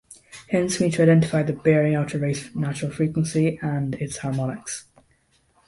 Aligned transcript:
Hence 0.49 0.79
we 0.79 0.87
need 0.87 0.93
to 0.93 1.03
identify 1.03 1.43
the 1.43 1.53
bearing 1.53 1.93
outer 1.93 2.17
race 2.17 2.55
natural 2.55 2.89
frequency 2.91 3.59
and 3.61 3.93
its 3.93 4.17
harmonics. 4.17 4.87